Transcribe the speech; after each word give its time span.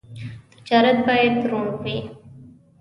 تجارت 0.63 0.97
باید 1.07 1.35
روڼ 1.49 1.65
وي. 1.83 1.97